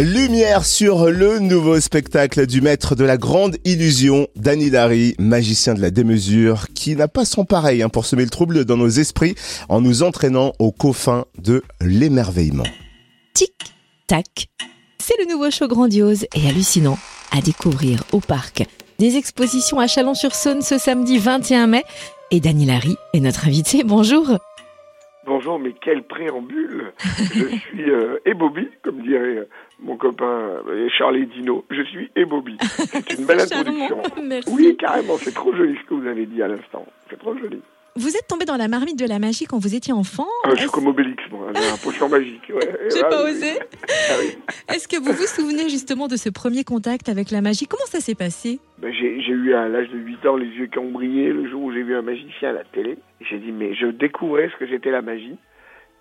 Lumière 0.00 0.64
sur 0.64 1.10
le 1.10 1.40
nouveau 1.40 1.78
spectacle 1.78 2.46
du 2.46 2.62
maître 2.62 2.94
de 2.94 3.04
la 3.04 3.18
grande 3.18 3.58
illusion, 3.66 4.28
Danny 4.34 4.70
Larry, 4.70 5.14
magicien 5.18 5.74
de 5.74 5.82
la 5.82 5.90
démesure, 5.90 6.68
qui 6.74 6.96
n'a 6.96 7.06
pas 7.06 7.26
son 7.26 7.44
pareil 7.44 7.82
hein, 7.82 7.90
pour 7.90 8.06
semer 8.06 8.24
le 8.24 8.30
trouble 8.30 8.64
dans 8.64 8.78
nos 8.78 8.88
esprits 8.88 9.34
en 9.68 9.82
nous 9.82 10.02
entraînant 10.02 10.54
aux 10.58 10.72
coffins 10.72 11.26
de 11.36 11.62
l'émerveillement. 11.82 12.64
Tic, 13.34 13.52
tac. 14.06 14.48
C'est 14.98 15.18
le 15.18 15.30
nouveau 15.30 15.50
show 15.50 15.68
grandiose 15.68 16.24
et 16.34 16.48
hallucinant 16.48 16.96
à 17.30 17.42
découvrir 17.42 18.02
au 18.12 18.20
parc. 18.20 18.62
Des 18.98 19.18
expositions 19.18 19.80
à 19.80 19.86
Chalon-sur-Saône 19.86 20.62
ce 20.62 20.78
samedi 20.78 21.18
21 21.18 21.66
mai. 21.66 21.84
Et 22.30 22.40
Danny 22.40 22.64
Larry 22.64 22.96
est 23.12 23.20
notre 23.20 23.48
invité. 23.48 23.84
Bonjour. 23.84 24.38
Bonjour, 25.26 25.58
mais 25.58 25.74
quel 25.80 26.02
préambule 26.02 26.92
Je 27.34 27.56
suis 27.56 27.90
euh, 27.90 28.18
Ebobi, 28.24 28.68
comme 28.82 29.02
dirait 29.02 29.36
euh, 29.36 29.48
mon 29.82 29.96
copain 29.96 30.24
euh, 30.68 30.88
Charlie 30.96 31.26
Dino. 31.26 31.64
Je 31.70 31.82
suis 31.82 32.10
Ebobi. 32.16 32.56
C'est 32.60 33.18
une 33.18 33.26
belle 33.26 33.40
introduction. 33.40 34.02
Merci. 34.22 34.50
Oui, 34.52 34.76
carrément, 34.78 35.16
c'est 35.18 35.34
trop 35.34 35.54
joli 35.54 35.76
ce 35.82 35.88
que 35.88 35.94
vous 35.94 36.06
avez 36.06 36.26
dit 36.26 36.42
à 36.42 36.48
l'instant. 36.48 36.86
C'est 37.08 37.18
trop 37.18 37.36
joli. 37.36 37.60
Vous 37.96 38.16
êtes 38.16 38.28
tombé 38.28 38.44
dans 38.44 38.56
la 38.56 38.68
marmite 38.68 38.96
de 38.98 39.04
la 39.06 39.18
magie 39.18 39.46
quand 39.46 39.58
vous 39.58 39.74
étiez 39.74 39.92
enfant. 39.92 40.28
Ah, 40.44 40.50
je 40.54 40.60
suis 40.60 40.70
comme 40.70 40.86
Obélix, 40.86 41.20
moi. 41.30 41.48
Un 41.48 41.76
potion 41.82 42.08
magique. 42.08 42.48
Ouais. 42.54 42.60
J'ai 42.94 43.02
Ah, 43.02 43.08
pas 43.08 43.24
oui. 43.24 43.30
osé. 43.32 43.58
Ah 44.10 44.12
oui. 44.20 44.38
Est-ce 44.72 44.86
que 44.86 44.96
vous 44.96 45.12
vous 45.12 45.26
souvenez 45.26 45.68
justement 45.68 46.06
de 46.06 46.14
ce 46.16 46.28
premier 46.30 46.62
contact 46.62 47.08
avec 47.08 47.32
la 47.32 47.40
magie? 47.40 47.66
Comment 47.66 47.86
ça 47.86 47.98
s'est 48.00 48.14
passé? 48.14 48.60
Ben, 48.78 48.92
j'ai 48.94 49.16
eu 49.32 49.54
à 49.54 49.68
l'âge 49.68 49.88
de 49.90 49.98
8 49.98 50.24
ans 50.26 50.36
les 50.36 50.46
yeux 50.46 50.66
qui 50.66 50.78
ont 50.78 50.90
brillé 50.90 51.32
le 51.32 51.50
jour 51.50 51.62
où 51.64 51.72
j'ai 51.72 51.82
vu 51.82 51.96
un 51.96 52.02
magicien 52.02 52.50
à 52.50 52.52
la 52.52 52.64
télé. 52.64 52.96
J'ai 53.28 53.38
dit, 53.38 53.50
mais 53.50 53.74
je 53.74 53.86
découvrais 53.86 54.48
ce 54.54 54.56
que 54.64 54.68
j'étais 54.70 54.92
la 54.92 55.02
magie. 55.02 55.36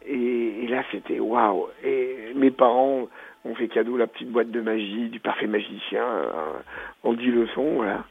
Et, 0.07 0.67
là, 0.67 0.83
c'était 0.91 1.19
waouh. 1.19 1.67
Et 1.83 2.33
mes 2.35 2.51
parents 2.51 3.07
ont 3.45 3.55
fait 3.55 3.67
cadeau 3.67 3.97
la 3.97 4.07
petite 4.07 4.29
boîte 4.29 4.51
de 4.51 4.61
magie, 4.61 5.09
du 5.09 5.19
parfait 5.19 5.47
magicien, 5.47 6.05
en 7.03 7.13
10 7.13 7.31
leçons, 7.31 7.75
voilà. 7.75 8.03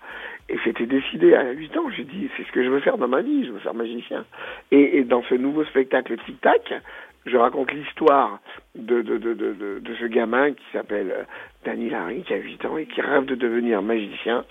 Et 0.49 0.59
c'était 0.65 0.87
décidé 0.87 1.35
à 1.35 1.51
8 1.51 1.77
ans. 1.77 1.91
J'ai 1.95 2.05
dit, 2.05 2.29
c'est 2.37 2.45
ce 2.45 2.53
que 2.53 2.65
je 2.65 2.71
veux 2.71 2.81
faire 2.81 2.97
dans 2.97 3.09
ma 3.09 3.21
vie, 3.21 3.45
je 3.45 3.53
veux 3.53 3.59
faire 3.59 3.75
magicien. 3.75 4.25
Et, 4.71 5.05
dans 5.05 5.23
ce 5.25 5.35
nouveau 5.35 5.65
spectacle 5.65 6.17
Tic 6.25 6.41
Tac, 6.41 6.73
je 7.27 7.37
raconte 7.37 7.73
l'histoire 7.73 8.41
de, 8.75 9.03
de, 9.03 9.19
de, 9.19 9.35
de, 9.35 9.95
ce 10.01 10.07
gamin 10.07 10.53
qui 10.53 10.65
s'appelle 10.73 11.27
Danny 11.65 11.91
Larry, 11.91 12.23
qui 12.23 12.33
a 12.33 12.39
8 12.39 12.65
ans 12.65 12.79
et 12.79 12.87
qui 12.87 13.01
rêve 13.03 13.27
de 13.27 13.35
devenir 13.35 13.83
magicien 13.83 14.45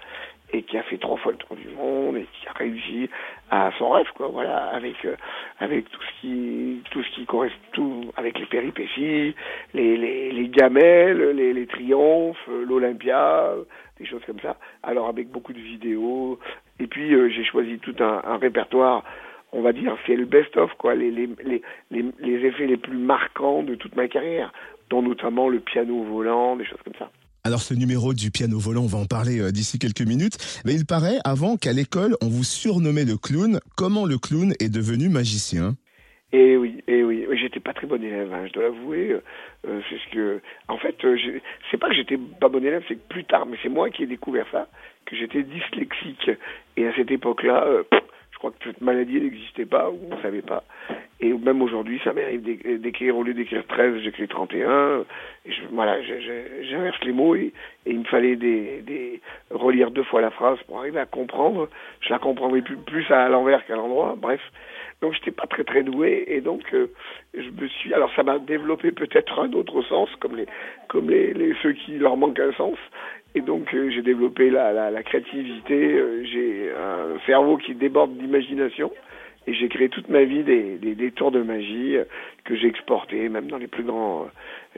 et 0.53 0.63
qui 0.63 0.77
a 0.77 0.83
fait 0.83 0.97
trois 0.97 1.17
fois 1.17 1.33
le 1.33 1.37
tour 1.37 1.55
du 1.55 1.67
monde 1.69 2.17
et 2.17 2.25
qui 2.39 2.47
a 2.47 2.53
réussi 2.53 3.09
à 3.51 3.71
son 3.77 3.89
rêve 3.89 4.07
quoi 4.15 4.27
voilà 4.29 4.67
avec 4.67 5.03
euh, 5.05 5.15
avec 5.59 5.89
tout 5.89 6.01
ce 6.01 6.21
qui 6.21 6.81
tout 6.91 7.03
ce 7.03 7.11
qui 7.15 7.25
correspond 7.25 7.57
tout 7.73 8.11
avec 8.15 8.39
les 8.39 8.45
péripéties 8.45 9.35
les 9.73 9.97
les, 9.97 10.31
les 10.31 10.47
gamelles 10.49 11.31
les, 11.31 11.53
les 11.53 11.67
triomphes 11.67 12.47
l'Olympia 12.47 13.55
des 13.99 14.05
choses 14.05 14.23
comme 14.25 14.39
ça. 14.39 14.57
Alors 14.83 15.07
avec 15.07 15.29
beaucoup 15.29 15.53
de 15.53 15.59
vidéos. 15.59 16.39
Et 16.79 16.87
puis 16.87 17.13
euh, 17.13 17.29
j'ai 17.29 17.43
choisi 17.43 17.79
tout 17.79 17.95
un, 17.99 18.21
un 18.23 18.37
répertoire 18.37 19.03
on 19.51 19.61
va 19.61 19.71
dire 19.71 19.95
c'est 20.05 20.15
le 20.15 20.25
best 20.25 20.55
of 20.57 20.73
quoi 20.77 20.93
les 20.93 21.09
les, 21.09 21.29
les 21.43 21.61
les 21.89 22.05
les 22.19 22.45
effets 22.45 22.67
les 22.67 22.77
plus 22.77 22.97
marquants 22.97 23.63
de 23.63 23.75
toute 23.75 23.95
ma 23.95 24.07
carrière 24.07 24.51
dont 24.89 25.01
notamment 25.01 25.47
le 25.49 25.59
piano 25.59 26.03
volant 26.03 26.55
des 26.57 26.65
choses 26.65 26.81
comme 26.83 26.95
ça 26.99 27.09
Alors 27.47 27.61
ce 27.61 27.73
numéro 27.73 28.13
du 28.13 28.29
piano 28.29 28.59
volant, 28.59 28.81
on 28.83 28.87
va 28.87 28.97
en 28.97 29.05
parler 29.05 29.39
euh, 29.39 29.51
d'ici 29.51 29.79
quelques 29.79 30.01
minutes. 30.05 30.35
Mais 30.65 30.73
il 30.73 30.85
paraît 30.85 31.15
avant 31.23 31.55
qu'à 31.55 31.71
l'école, 31.71 32.17
on 32.21 32.27
vous 32.27 32.43
surnommait 32.43 33.05
le 33.05 33.15
clown. 33.15 33.61
Comment 33.77 34.05
le 34.05 34.17
clown 34.17 34.51
est 34.59 34.67
devenu 34.67 35.07
magicien? 35.07 35.77
Et 36.33 36.57
oui, 36.57 36.83
et 36.89 37.03
oui, 37.05 37.25
Oui, 37.29 37.37
j'étais 37.41 37.61
pas 37.61 37.71
très 37.73 37.87
bon 37.87 38.03
élève, 38.03 38.33
hein, 38.33 38.43
je 38.47 38.51
dois 38.51 38.63
l'avouer. 38.63 39.11
Euh, 39.11 39.21
euh, 39.65 39.79
c'est 39.89 39.95
ce 39.95 40.13
que, 40.13 40.41
en 40.67 40.77
fait, 40.77 40.95
j'ai- 41.01 41.41
c'est 41.71 41.77
pas 41.77 41.87
que 41.87 41.95
j'étais 41.95 42.17
pas 42.17 42.49
bon 42.49 42.61
élève, 42.65 42.83
c'est 42.89 42.95
que 42.95 43.07
plus 43.07 43.23
tard, 43.23 43.45
mais 43.45 43.55
c'est 43.63 43.69
moi 43.69 43.89
qui 43.91 44.03
ai 44.03 44.07
découvert 44.07 44.45
ça, 44.51 44.67
que 45.05 45.15
j'étais 45.15 45.43
dyslexique. 45.43 46.29
Et 46.75 46.85
à 46.85 46.93
cette 46.97 47.11
époque-là, 47.11 47.65
je 48.33 48.37
crois 48.39 48.51
que 48.51 48.57
cette 48.65 48.81
maladie 48.81 49.21
n'existait 49.21 49.65
pas 49.65 49.89
ou 49.89 49.99
on 50.11 50.21
savait 50.21 50.41
pas. 50.41 50.65
Et 51.19 51.33
même 51.33 51.61
aujourd'hui, 51.63 51.99
ça 52.03 52.13
m'arrive 52.13 52.41
d'é- 52.43 52.77
d'écrire 52.77 53.17
au 53.17 53.23
lieu 53.23 53.33
d'écrire 53.33 53.65
13, 53.67 54.01
j'écris 54.03 54.27
31. 54.27 54.99
Et 55.45 55.51
je, 55.51 55.61
voilà, 55.71 55.97
j'inverse 56.03 56.99
les 57.03 57.11
mots 57.11 57.35
et, 57.35 57.53
il 57.87 57.99
me 57.99 58.03
fallait 58.05 58.35
des, 58.35 58.81
des 58.81 59.19
relire 59.49 59.89
deux 59.91 60.03
fois 60.03 60.21
la 60.21 60.29
phrase 60.29 60.59
pour 60.67 60.79
arriver 60.79 60.99
à 60.99 61.05
comprendre. 61.05 61.69
Je 62.01 62.09
la 62.09 62.19
comprendrais 62.19 62.61
plus, 62.61 62.77
plus 62.77 63.09
à 63.11 63.29
l'envers 63.29 63.65
qu'à 63.65 63.75
l'endroit. 63.75 64.15
Bref. 64.17 64.41
Donc 65.01 65.13
j'étais 65.13 65.31
pas 65.31 65.45
très 65.45 65.63
très 65.63 65.83
doué 65.83 66.23
et 66.27 66.41
donc 66.41 66.63
euh, 66.73 66.87
je 67.35 67.49
me 67.51 67.67
suis 67.67 67.93
alors 67.93 68.11
ça 68.15 68.23
m'a 68.23 68.39
développé 68.39 68.91
peut-être 68.91 69.39
un 69.39 69.51
autre 69.53 69.83
sens 69.83 70.09
comme 70.19 70.35
les 70.35 70.47
comme 70.87 71.07
les, 71.11 71.33
les 71.35 71.53
ceux 71.61 71.73
qui 71.73 71.99
leur 71.99 72.17
manquent 72.17 72.39
un 72.39 72.51
sens 72.53 72.79
et 73.35 73.41
donc 73.41 73.71
euh, 73.75 73.91
j'ai 73.91 74.01
développé 74.01 74.49
la, 74.49 74.73
la, 74.73 74.89
la 74.89 75.03
créativité 75.03 75.93
euh, 75.93 76.23
j'ai 76.25 76.71
un 76.71 77.19
cerveau 77.27 77.57
qui 77.57 77.75
déborde 77.75 78.17
d'imagination 78.17 78.91
et 79.47 79.53
j'ai 79.53 79.69
créé 79.69 79.89
toute 79.89 80.09
ma 80.09 80.23
vie 80.23 80.43
des, 80.43 80.77
des, 80.77 80.93
des 80.93 81.11
tours 81.11 81.31
de 81.31 81.41
magie 81.41 81.95
euh, 81.95 82.03
que 82.43 82.55
j'ai 82.55 82.67
exportés 82.67 83.29
même 83.29 83.47
dans 83.47 83.57
les 83.57 83.67
plus 83.67 83.83
grands 83.83 84.27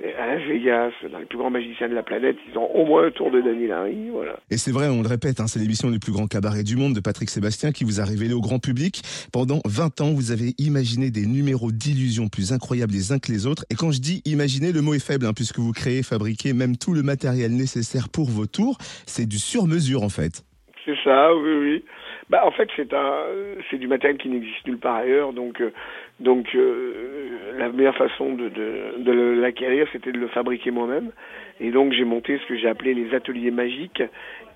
euh, 0.04 0.12
à 0.20 0.28
Las 0.28 0.44
Vegas 0.48 0.92
dans 1.12 1.20
les 1.20 1.26
plus 1.26 1.38
grands 1.38 1.50
magiciens 1.50 1.90
de 1.90 1.96
la 1.96 2.04
planète 2.04 2.38
ils 2.50 2.58
ont 2.58 2.70
au 2.76 2.86
moins 2.86 3.08
un 3.08 3.12
tour 3.12 3.32
de 3.32 3.42
Danny 3.42 3.68
Larry 3.68 4.10
voilà 4.12 4.40
Et 4.52 4.58
c'est 4.58 4.72
vrai, 4.72 4.88
on 4.88 5.02
le 5.02 5.08
répète, 5.08 5.40
hein, 5.40 5.48
c'est 5.48 5.60
l'émission 5.60 5.90
du 5.90 6.00
plus 6.00 6.12
grand 6.12 6.28
cabaret 6.28 6.64
du 6.64 6.76
monde 6.76 6.94
de 6.94 7.00
Patrick 7.00 7.30
Sébastien 7.30 7.72
qui 7.72 7.84
vous 7.84 8.00
a 8.00 8.06
révélé 8.06 8.34
au 8.34 8.42
grand 8.42 8.60
public. 8.60 9.02
Pendant 9.34 9.60
20 9.66 10.02
ans, 10.02 10.14
vous 10.14 10.32
avez 10.32 10.54
imaginé 10.58 11.12
des 11.12 11.26
numéros 11.26 11.72
d'illusions 11.72 12.28
plus 12.28 12.54
incroyables 12.54 12.94
les 12.94 13.12
uns 13.12 13.20
que 13.20 13.32
les 13.32 13.48
autres. 13.48 13.66
Et 13.70 13.76
quand 13.76 13.92
je 13.92 14.00
dis 14.00 14.22
imaginer, 14.26 14.72
le 14.72 14.82
mot 14.82 14.94
est 14.94 15.06
faible, 15.06 15.26
hein, 15.26 15.34
puisque 15.36 15.60
vous 15.60 15.72
créez, 15.72 16.04
fabriquez 16.04 16.54
même 16.54 16.78
tout 16.78 16.94
le 16.94 17.04
matériel 17.04 17.52
nécessaire 17.52 18.10
pour 18.10 18.30
vos 18.30 18.46
tours. 18.46 18.78
C'est 19.06 19.28
du 19.28 19.38
sur-mesure 19.38 20.04
en 20.04 20.10
fait. 20.10 20.44
C'est 20.86 20.98
ça, 21.04 21.36
oui, 21.36 21.52
oui. 21.60 21.84
Bah, 22.30 22.46
en 22.46 22.52
fait, 22.52 22.70
c'est 22.76 22.94
un, 22.94 23.24
c'est 23.70 23.78
du 23.78 23.88
matériel 23.88 24.20
qui 24.20 24.30
n'existe 24.30 24.66
nulle 24.68 24.78
part 24.78 24.98
ailleurs, 24.98 25.34
donc, 25.34 25.60
euh, 25.62 25.72
donc, 26.20 26.54
euh, 26.54 27.58
la 27.58 27.70
meilleure 27.70 27.96
façon 27.96 28.34
de, 28.34 28.50
de, 28.50 28.94
de 29.00 29.12
l'acquérir, 29.40 29.88
c'était 29.92 30.12
de 30.12 30.20
le 30.20 30.28
fabriquer 30.28 30.70
moi-même. 30.70 31.12
Et 31.60 31.72
donc, 31.72 31.92
j'ai 31.92 32.06
monté 32.06 32.38
ce 32.38 32.46
que 32.46 32.56
j'ai 32.56 32.70
appelé 32.70 32.94
les 32.94 33.16
ateliers 33.16 33.50
magiques. 33.50 34.04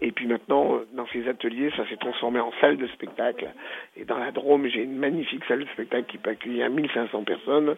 Et 0.01 0.11
puis 0.11 0.27
maintenant, 0.27 0.75
euh, 0.75 0.87
dans 0.93 1.07
ces 1.07 1.27
ateliers, 1.27 1.71
ça 1.75 1.87
s'est 1.89 1.97
transformé 1.97 2.39
en 2.39 2.51
salle 2.61 2.77
de 2.77 2.85
spectacle. 2.87 3.49
Et 3.97 4.05
dans 4.05 4.19
la 4.19 4.31
Drôme, 4.31 4.67
j'ai 4.67 4.83
une 4.83 4.97
magnifique 4.97 5.43
salle 5.45 5.63
de 5.63 5.69
spectacle 5.69 6.05
qui 6.07 6.17
peut 6.19 6.29
accueillir 6.29 6.69
1500 6.69 7.23
personnes. 7.23 7.75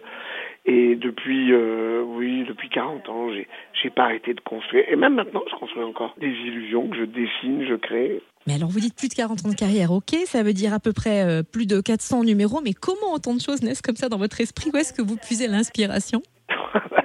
Et 0.66 0.96
depuis, 0.96 1.54
euh, 1.54 2.02
oui, 2.06 2.44
depuis 2.48 2.68
40 2.68 3.08
ans, 3.08 3.32
j'ai, 3.32 3.48
j'ai 3.82 3.90
pas 3.92 4.04
arrêté 4.06 4.34
de 4.34 4.42
construire. 4.42 4.86
Et 4.90 4.96
même 4.96 5.16
maintenant, 5.16 5.44
je 5.50 5.56
construis 5.56 5.84
encore 5.84 6.16
des 6.18 6.28
illusions 6.28 6.88
que 6.90 6.98
je 6.98 7.06
dessine, 7.06 7.66
je 7.66 7.76
crée. 7.76 8.22
Mais 8.48 8.54
alors 8.54 8.70
vous 8.70 8.80
dites 8.80 8.96
plus 8.96 9.08
de 9.08 9.14
40 9.14 9.46
ans 9.46 9.50
de 9.50 9.56
carrière, 9.56 9.92
ok, 9.92 10.16
ça 10.26 10.44
veut 10.44 10.54
dire 10.54 10.74
à 10.74 10.80
peu 10.80 10.94
près 10.94 11.24
euh, 11.24 11.44
plus 11.44 11.66
de 11.66 11.82
400 11.82 12.24
numéros, 12.24 12.62
mais 12.64 12.74
comment 12.74 13.14
autant 13.14 13.34
de 13.34 13.42
choses 13.42 13.62
naissent 13.62 13.82
comme 13.82 13.96
ça 13.96 14.10
dans 14.10 14.18
votre 14.18 14.40
esprit? 14.40 14.70
Où 14.74 14.78
est-ce 14.78 14.94
que 14.94 15.02
vous 15.02 15.18
puisez 15.18 15.48
l'inspiration? 15.48 16.22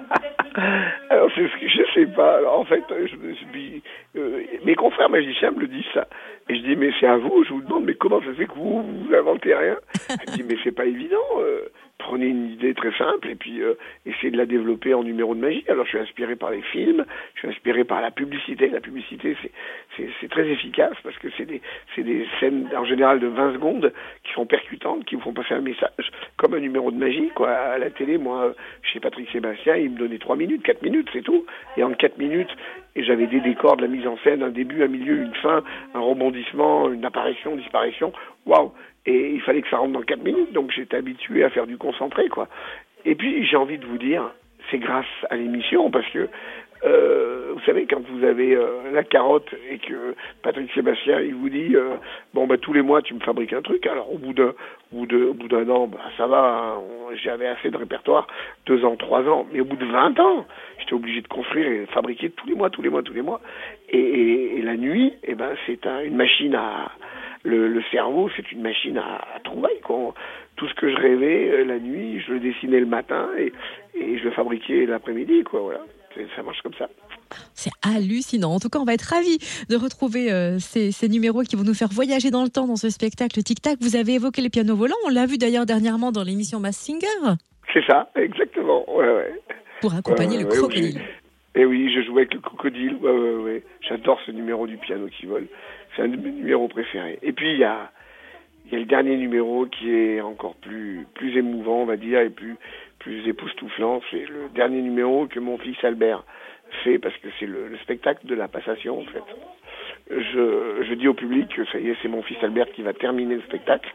Alors 1.11 1.31
c'est 1.35 1.49
ce 1.49 1.61
que 1.61 1.69
je 1.69 1.83
sais 1.95 2.07
pas. 2.07 2.37
Alors, 2.39 2.59
en 2.61 2.65
fait, 2.65 2.83
euh, 2.91 4.43
mes 4.65 4.75
confrères 4.75 5.11
magiciens 5.11 5.51
me 5.53 5.61
le 5.61 5.69
disent 5.69 5.85
ça. 5.95 6.07
Et 6.49 6.57
je 6.57 6.63
dis 6.63 6.77
mais 6.77 6.91
c'est 6.99 7.07
à 7.07 7.17
vous. 7.17 7.45
Je 7.45 7.53
vous 7.53 7.63
demande 7.63 7.85
mais 7.85 7.95
comment 7.95 8.21
ça 8.21 8.33
fait 8.35 8.47
que 8.47 8.55
vous 8.55 8.83
vous 8.83 9.15
inventez 9.15 9.55
rien? 9.55 9.77
Je 10.09 10.33
dis 10.33 10.43
mais 10.43 10.57
c'est 10.65 10.73
pas 10.75 10.87
évident. 10.87 11.17
euh, 11.39 11.69
prenez 12.01 12.27
une 12.27 12.51
idée 12.51 12.75
très 12.75 12.93
simple 12.93 13.29
et 13.29 13.35
puis 13.35 13.61
euh, 13.61 13.75
essayez 14.07 14.31
de 14.31 14.37
la 14.37 14.47
développer 14.47 14.95
en 14.95 15.05
numéro 15.05 15.35
de 15.35 15.41
magie. 15.41 15.65
Alors 15.69 15.85
je 15.85 15.91
suis 15.91 15.99
inspiré 15.99 16.35
par 16.35 16.51
les 16.51 16.63
films, 16.63 17.05
je 17.35 17.41
suis 17.41 17.49
inspiré 17.49 17.85
par 17.85 18.01
la 18.01 18.11
publicité. 18.11 18.69
La 18.69 18.81
publicité 18.81 19.37
c'est 19.97 20.31
très 20.31 20.49
efficace 20.49 20.97
parce 21.03 21.17
que 21.19 21.29
c'est 21.37 21.45
des 21.45 21.61
c'est 21.95 22.03
des 22.03 22.27
scènes 22.41 22.69
en 22.77 22.85
général 22.85 23.21
de 23.21 23.27
20 23.29 23.55
secondes 23.55 23.93
qui 24.31 24.35
sont 24.35 24.47
percutantes, 24.47 25.05
qui 25.05 25.17
vous 25.17 25.21
font 25.23 25.33
passer 25.33 25.55
un 25.55 25.61
message 25.61 26.11
comme 26.37 26.55
un 26.55 26.61
numéro 26.61 26.91
de 26.91 26.97
magie 26.97 27.31
quoi. 27.35 27.51
À 27.51 27.79
la 27.79 27.91
télé, 27.91 28.19
moi 28.19 28.55
chez 28.83 29.01
Patrick 29.01 29.29
Sébastien, 29.31 29.77
il 29.77 29.91
me 29.91 29.99
donnait 29.99 30.19
3 30.19 30.37
minutes, 30.37 30.63
4 30.63 30.83
minutes, 30.83 31.09
c'est 31.13 31.23
tout. 31.23 31.45
Et 31.77 31.83
en 31.83 31.93
4 31.93 32.19
minutes, 32.19 32.51
j'avais 32.97 33.27
des 33.27 33.41
décors, 33.41 33.77
de 33.77 33.83
la 33.83 33.89
mise 33.89 34.07
en 34.07 34.17
scène, 34.19 34.43
un 34.43 34.51
début, 34.51 34.83
un 34.83 34.89
milieu, 34.89 35.23
une 35.23 35.35
fin, 35.35 35.63
un 35.95 36.01
rebondissement, 36.01 36.91
une 36.91 37.05
apparition, 37.05 37.57
disparition. 37.57 38.13
Waouh 38.47 38.73
Et 39.07 39.33
il 39.33 39.41
fallait 39.43 39.63
que 39.63 39.69
ça 39.69 39.79
rentre 39.79 39.93
dans 39.93 40.03
4 40.03 40.23
minutes, 40.23 40.53
donc 40.53 40.71
j'étais 40.71 40.97
habitué 40.97 41.45
à 41.45 41.51
faire 41.51 41.67
du 41.67 41.77
concentré, 41.77 42.29
quoi. 42.29 42.49
Et 43.05 43.15
puis 43.15 43.45
j'ai 43.47 43.57
envie 43.57 43.79
de 43.79 43.87
vous 43.87 43.99
dire, 43.99 44.31
c'est 44.71 44.79
grâce 44.79 45.07
à 45.31 45.37
l'émission, 45.37 45.91
parce 45.91 46.09
que 46.11 46.29
euh, 46.85 47.53
vous 47.55 47.61
savez, 47.67 47.87
quand 47.87 48.01
vous 48.09 48.25
avez 48.25 48.55
euh, 48.57 48.91
la 48.93 49.03
carotte 49.05 49.53
et 49.71 49.79
que 49.79 50.15
Patrick 50.43 50.73
Sébastien, 50.73 51.21
il 51.21 51.35
vous 51.35 51.49
dit, 51.51 51.77
euh, 51.77 51.97
bon, 52.33 52.47
bah, 52.47 52.57
tous 52.59 52.73
les 52.73 52.83
mois, 52.83 53.03
tu 53.03 53.15
me 53.15 53.21
fabriques 53.21 53.53
un 53.53 53.63
truc. 53.63 53.87
Alors, 53.87 54.13
au 54.13 54.19
bout 54.19 54.33
d'un, 54.33 54.53
bout 54.93 55.07
de, 55.07 55.25
au 55.25 55.35
bout 55.35 55.49
d'un 55.49 55.69
an, 55.69 55.87
bah, 55.87 55.99
ça 56.17 56.27
va, 56.27 56.77
hein, 56.79 57.15
j'avais 57.23 57.47
assez 57.49 57.71
de 57.71 57.77
répertoire, 57.77 58.27
deux 58.67 58.85
ans, 58.85 58.97
trois 58.97 59.23
ans. 59.29 59.47
Mais 59.53 59.61
au 59.61 59.65
bout 59.65 59.77
de 59.77 59.85
20 59.85 60.19
ans, 60.21 60.47
j'étais 60.79 60.95
obligé 60.95 61.21
de 61.21 61.29
construire 61.29 61.67
et 61.67 61.81
de 61.81 61.87
fabriquer 61.87 62.31
tous 62.31 62.47
les 62.47 62.55
mois, 62.55 62.71
tous 62.71 62.83
les 62.83 62.89
mois, 62.91 63.03
tous 63.03 63.13
les 63.15 63.23
mois. 63.23 63.41
Et, 63.91 63.99
et, 63.99 64.59
et 64.59 64.63
la 64.63 64.77
nuit, 64.77 65.13
eh 65.25 65.35
ben, 65.35 65.51
c'est 65.67 65.87
un- 65.87 66.01
une 66.03 66.17
machine 66.17 66.55
à, 66.55 66.93
le, 67.43 67.69
le 67.69 67.83
cerveau, 67.91 68.31
c'est 68.37 68.53
une 68.53 68.63
machine 68.63 68.99
à, 68.99 69.17
à. 69.17 69.41
Quoi. 69.83 70.15
Tout 70.57 70.69
ce 70.69 70.75
que 70.75 70.91
je 70.91 70.97
rêvais 70.97 71.51
euh, 71.53 71.65
la 71.65 71.79
nuit, 71.79 72.21
je 72.21 72.33
le 72.35 72.41
dessinais 72.41 72.81
le 72.81 72.87
matin 72.87 73.29
et, 73.39 73.53
et 73.95 74.19
je 74.19 74.25
le 74.25 74.31
fabriquais 74.31 74.87
l'après-midi. 74.87 75.43
Quoi, 75.45 75.61
voilà. 75.61 75.81
Ça 76.37 76.43
marche 76.43 76.61
comme 76.63 76.75
ça. 76.75 76.89
C'est 77.55 77.71
hallucinant. 77.83 78.55
En 78.55 78.59
tout 78.59 78.69
cas, 78.69 78.79
on 78.79 78.85
va 78.85 78.95
être 78.95 79.03
ravis 79.15 79.39
de 79.69 79.77
retrouver 79.77 80.33
euh, 80.33 80.59
ces, 80.59 80.93
ces, 80.93 81.09
numéros 81.09 81.43
qui 81.43 81.57
vont 81.57 81.63
nous 81.63 81.75
faire 81.75 81.89
voyager 81.89 82.31
dans 82.31 82.43
le 82.43 82.49
temps 82.49 82.67
dans 82.67 82.77
ce 82.77 82.91
spectacle 82.91 83.43
Tic 83.43 83.63
Tac. 83.63 83.79
Vous 83.81 83.97
avez 83.97 84.15
évoqué 84.15 84.43
les 84.43 84.51
pianos 84.51 84.77
volants. 84.77 84.97
On 85.07 85.11
l'a 85.11 85.27
vu 85.27 85.39
d'ailleurs 85.39 85.67
dernièrement 85.67 86.13
dans 86.13 86.25
l'émission 86.25 86.59
Mass 86.61 86.77
Singer. 86.77 87.37
C'est 87.73 87.85
ça, 87.87 88.11
exactement. 88.17 88.85
Ouais, 88.93 89.07
ouais. 89.07 89.41
Pour 89.81 89.95
accompagner 89.95 90.39
le 90.39 90.47
crocodile. 90.47 91.01
Et 91.55 91.65
oui, 91.65 91.93
je 91.93 92.03
jouais 92.03 92.23
avec 92.23 92.35
le 92.35 92.41
crocodile. 92.41 92.97
Ouais, 92.97 93.11
ouais, 93.11 93.35
ouais. 93.43 93.63
J'adore 93.81 94.21
ce 94.27 94.31
numéro 94.31 94.67
du 94.67 94.77
piano 94.77 95.07
qui 95.09 95.27
vole. 95.27 95.47
C'est 95.95 96.03
un 96.03 96.09
de 96.09 96.17
mes 96.17 96.31
numéros 96.31 96.69
préférés. 96.69 97.19
Et 97.23 97.33
puis, 97.33 97.53
il 97.53 97.59
y 97.59 97.65
a, 97.65 97.91
y 98.71 98.77
a 98.77 98.79
le 98.79 98.85
dernier 98.85 99.17
numéro 99.17 99.67
qui 99.67 99.91
est 99.91 100.21
encore 100.21 100.55
plus, 100.57 101.07
plus 101.15 101.37
émouvant, 101.37 101.83
on 101.83 101.87
va 101.87 101.97
dire, 101.97 102.21
et 102.21 102.31
plus, 102.31 102.57
plus 103.01 103.27
époustouflant. 103.29 104.01
C'est 104.11 104.25
le 104.27 104.49
dernier 104.55 104.81
numéro 104.81 105.27
que 105.27 105.41
mon 105.41 105.59
fils 105.59 105.77
Albert 105.83 106.25
fait 106.85 106.99
parce 106.99 107.17
que 107.17 107.29
c'est 107.39 107.47
le, 107.47 107.77
spectacle 107.83 108.27
de 108.27 108.35
la 108.35 108.47
passation 108.47 109.01
en 109.01 109.05
fait. 109.05 109.25
Je, 110.11 110.85
je 110.89 110.95
dis 110.95 111.09
au 111.09 111.15
public 111.15 111.49
que 111.55 111.65
ça 111.67 111.79
y 111.79 111.89
est, 111.89 111.97
c'est 112.03 112.09
mon 112.09 112.23
fils 112.23 112.39
Albert 112.43 112.71
qui 112.73 112.83
va 112.83 112.93
terminer 112.93 113.35
le 113.35 113.43
spectacle. 113.43 113.93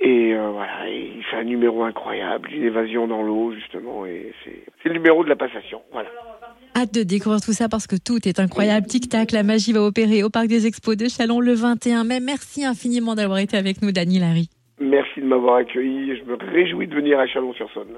Et 0.00 0.34
euh, 0.34 0.50
voilà, 0.50 0.88
il 0.88 1.22
fait 1.22 1.36
un 1.36 1.44
numéro 1.44 1.84
incroyable, 1.84 2.50
une 2.52 2.64
évasion 2.64 3.06
dans 3.06 3.22
l'eau 3.22 3.52
justement, 3.54 4.04
et 4.04 4.34
c'est 4.44 4.88
le 4.88 4.94
numéro 4.94 5.22
de 5.22 5.28
la 5.28 5.36
passation. 5.36 5.80
Voilà. 5.92 6.08
Hâte 6.74 6.92
de 6.92 7.02
découvrir 7.04 7.40
tout 7.40 7.52
ça 7.52 7.68
parce 7.68 7.86
que 7.86 7.94
tout 7.94 8.26
est 8.26 8.40
incroyable. 8.40 8.86
Tic 8.88 9.08
tac, 9.08 9.30
la 9.30 9.44
magie 9.44 9.72
va 9.72 9.82
opérer 9.82 10.24
au 10.24 10.30
parc 10.30 10.48
des 10.48 10.66
Expos 10.66 10.96
de 10.96 11.06
Chalon 11.06 11.38
le 11.38 11.52
21 11.52 12.02
mai. 12.02 12.18
Merci 12.18 12.64
infiniment 12.64 13.14
d'avoir 13.14 13.38
été 13.38 13.56
avec 13.56 13.80
nous, 13.80 13.92
Dany 13.92 14.18
Larry. 14.18 14.48
Merci 14.82 15.20
de 15.20 15.26
m'avoir 15.26 15.56
accueilli. 15.56 16.16
Je 16.16 16.24
me 16.24 16.36
réjouis 16.36 16.88
de 16.88 16.94
venir 16.94 17.20
à 17.20 17.26
Chalon-sur-Saône. 17.26 17.96